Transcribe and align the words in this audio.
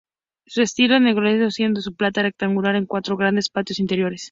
Su 0.47 0.63
estilo 0.63 0.95
es 0.95 1.01
neoclásico, 1.03 1.51
siendo 1.51 1.79
su 1.79 1.95
planta 1.95 2.23
rectangular, 2.23 2.73
con 2.75 2.87
cuatro 2.87 3.15
grandes 3.17 3.49
patios 3.49 3.77
interiores. 3.77 4.19